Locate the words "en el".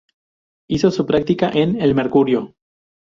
1.53-1.93